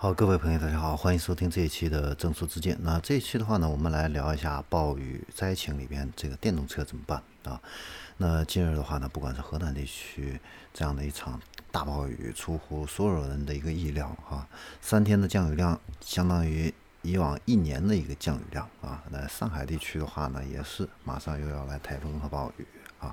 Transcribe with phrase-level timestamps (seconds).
[0.00, 2.78] 好，各位朋友，大家好，欢迎收听这一期的正说之见。
[2.82, 7.60] 那这一期的话呢，我们来聊一下暴雨灾情里边这个电动车怎么办啊？
[8.16, 10.40] 那近日的话呢，不管是河南地区
[10.72, 11.40] 这样的一场
[11.72, 14.46] 大暴雨，出乎所有人的一个意料哈，
[14.80, 16.72] 三天的降雨量相当于
[17.02, 19.02] 以往一年的一个降雨量啊。
[19.10, 22.64] 那上海地区的话呢，也是马上又要来台风和暴雨
[23.00, 23.12] 啊。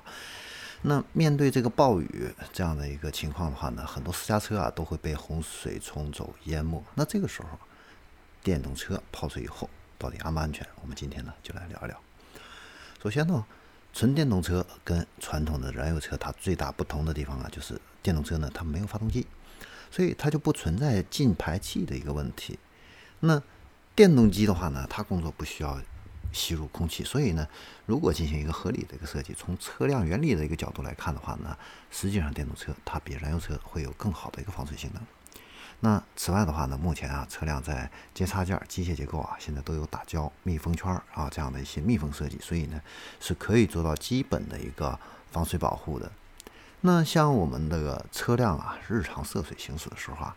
[0.82, 6.82] 那面对这个暴雨这样的一个情况的话呢，很多私家车啊都会被洪水冲走、淹没。
[6.94, 7.58] 那这个时候，
[8.42, 10.64] 电动车泡水以后到底安不安全？
[10.82, 12.00] 我们今天呢就来聊一聊。
[13.02, 13.44] 首先呢，
[13.92, 19.26] 纯电动车跟传统的燃油车它最大不同的地方啊，就是电动车呢它没有发动机，
[19.90, 22.58] 所以它就不存在进排气的一个问题。
[23.20, 23.42] 那
[23.94, 25.80] 电动机的话呢，它工作不需要。
[26.32, 27.46] 吸入空气，所以呢，
[27.86, 31.56] 如果进行一个合理的一个设计，从车辆原理的一个角度来看的话呢，
[31.90, 35.02] 实际上电动车它比燃油车会有更好的一个防水性能。
[35.80, 42.80] 那此外的话呢，目前啊，车辆在接插件、机械结构啊，现在都有打胶、密封圈啊这样的一些密封设计，所以呢，
[43.20, 44.98] 是可以做到基本的一个
[45.30, 46.10] 防水保护的。
[46.80, 50.36] 那像我们这个车辆啊，日常涉水行驶的时候啊，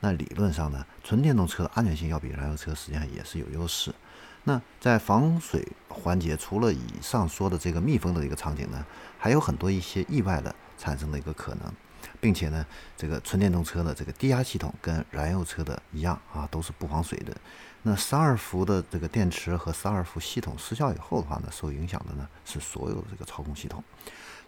[0.00, 3.94] 那理论上呢，纯电动车的安全性要比燃油车实际上也是有优势。
[4.44, 8.84] 那在防水环节，除了以上说的这个密封的一个场景呢，
[9.18, 11.72] 还有很多一些意外的产生的一个可能，
[12.20, 12.64] 并且呢，
[12.96, 17.36] 这个纯电动车的这个低压系统跟燃油车的一样啊，都是不防水的。
[17.82, 23.82] 那十二伏的这个电池和十二伏系统失效以后的话呢，受影响的呢是所有的这个操控系统，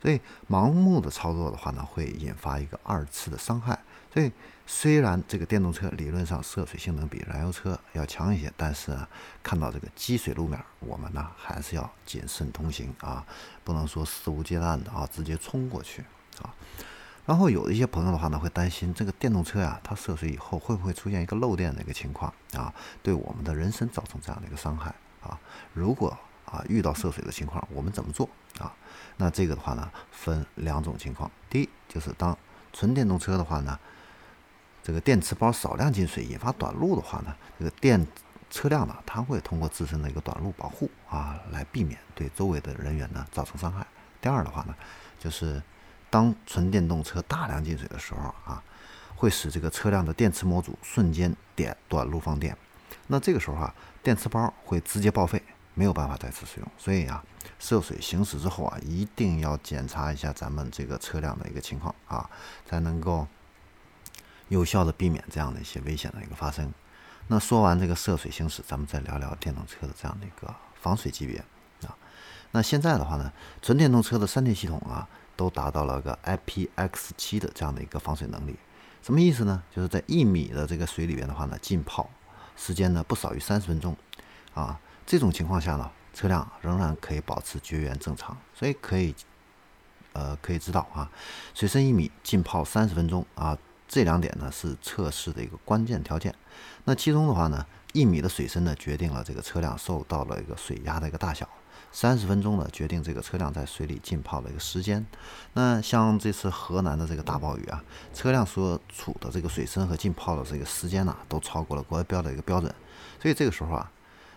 [0.03, 3.79] 所以盲目的操作的话呢，会引发一个二次的伤害。
[4.13, 4.31] 所以，
[4.67, 9.09] 虽然这个电动车理论上涉水性能比燃油车要强一些，但是啊，
[9.43, 13.25] 看到这个积水路面，我们呢还是要谨慎通行啊，
[13.65, 16.05] 不能说肆无忌惮的啊直接冲过去
[16.43, 16.53] 啊。
[17.27, 25.39] 然后有一些朋友的话呢，会担心这个电动车呀，它涉水以后会不会出现一个漏电的一个情况啊，对我们的人身造成这样的一个伤害啊？
[25.73, 28.29] 如果啊遇到涉水的情况，我们怎么做
[28.59, 28.75] 啊？
[29.17, 32.37] 那这个的话呢，分两种情况，第一就是当
[32.73, 33.79] 纯电动车的话呢。
[34.85, 38.05] 这个电池包少量进水引发短路的话呢，这个电
[38.51, 43.87] 车辆呢，它会通过自身的一个短路保护啊，来避免对周围的人员呢造成伤害。
[44.21, 44.75] 第二的话呢，
[45.21, 45.63] 就是
[46.13, 48.63] 当纯电动车大量进水的时候啊，
[49.17, 52.55] 会使这个车辆的电池模组瞬间点短路放电，
[53.07, 55.43] 那这个时候啊，电池包会直接报废，
[55.73, 56.69] 没有办法再次使用。
[56.77, 57.25] 所以啊，
[57.59, 62.29] 涉水行驶之后啊，一定要检查一下咱们这个车辆的一个情况啊，
[62.69, 63.27] 才能够。
[64.49, 66.71] 有效的避免这样的一些危险的一个发生。
[67.29, 71.39] 那说完这个涉水行驶，咱们再聊聊电动车的这样的一个防水级别
[71.89, 71.97] 啊。
[72.51, 75.09] 那现在的话呢，纯电动车的三电系统啊，
[75.43, 78.55] 都达到了个 IPX7 的这样的一个防水能力。
[79.03, 79.61] 什么意思呢？
[79.75, 82.09] 就是在一米的这个水里边的话呢，浸泡
[82.57, 83.97] 时间呢不少于三十分钟
[84.55, 84.79] 啊。
[85.05, 88.39] 这种情况下呢，车辆仍然可以保持绝缘正常。
[88.55, 89.13] 所以可以
[90.13, 91.11] 呃可以知道啊，
[91.55, 93.59] 水深一米浸泡三十分钟啊。
[93.89, 96.33] 这两点呢是测试的一个关键条件。
[96.85, 101.49] 那其中的话呢，一米的水深呢决定了这个车辆受到了一个水压的一个大小，
[101.93, 105.05] 三十分钟呢决定这个车辆在水里浸泡的一个时间。
[105.53, 112.75] 那像这次河南的这个大暴雨啊，车辆所处的这个水深和浸泡的这个时间呢都超过了国标的一个标准，
[113.21, 113.93] 所以这个时候啊，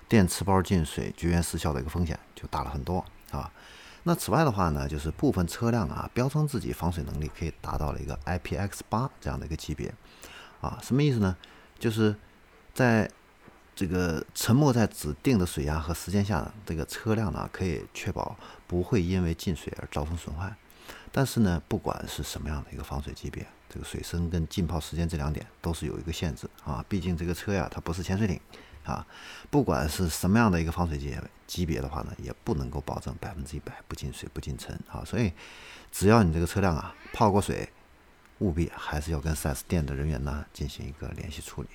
[0.07, 3.51] 电池包进水绝缘失效的一个风险就大了很多啊。
[4.03, 9.91] 那此外的话呢，就是部分车辆啊，标称自己防水能力可以达到了一个 IPX 八这样的一个级别，
[10.61, 11.35] 啊，什么意思呢？
[11.79, 12.15] 就是
[12.73, 13.09] 在
[13.75, 20.55] 这个沉没在指定的水压和时间下，这个车辆呢可以确保不会因为进水而造成损坏。
[21.11, 28.39] 但是呢，不管是什么样的一个防水级别，这个水深跟浸泡时间这两点都是有一个限制啊，毕竟这个车呀，它不是潜水艇。
[28.85, 29.03] 啊，
[29.49, 31.11] 不管是什么样的一个防水级
[31.47, 35.03] 级别的话呢，也不能够保证百分之一百不进水不进尘啊。
[35.03, 35.33] 所以，
[35.91, 37.67] 只要你这个车辆啊泡过水，
[38.37, 41.69] 务必还是要跟 4S 店的人员呢进行一个联系处理。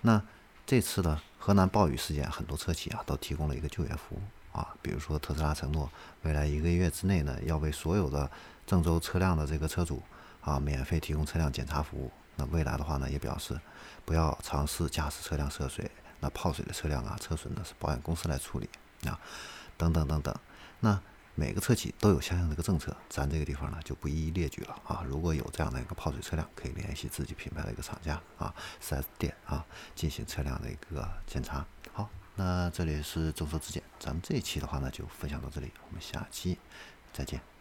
[0.00, 0.22] 那
[0.64, 5.90] 这次的河南暴雨事件，很多车企啊都提供了一个救援服务啊，比如说特斯拉承诺
[6.22, 8.30] 未来一个月之内呢，要为所有的
[8.66, 10.02] 郑州车辆的这个车主
[10.40, 12.10] 啊免费提供车辆检查服务。
[12.36, 13.60] 那未来的话呢，也表示
[14.04, 15.90] 不要尝试驾驶车辆涉水。
[16.20, 18.68] 那泡水的车辆啊，车损呢是保险公司来处理
[19.06, 19.18] 啊，
[19.76, 20.34] 等等等等。
[20.80, 20.98] 那
[21.34, 25.02] 每个车企都有相应的一个政策，咱这个地方呢就不一一列举了啊。
[25.06, 29.64] 如果有这样的一个泡水车辆，可以联系自己品牌的一个厂家啊，4S 店啊，
[29.94, 31.66] 进行车辆的一个检查。
[31.92, 36.58] 好，那这里是众说之见，咱们这一期的话呢就分享到这里，我们下期
[37.12, 37.51] 再见。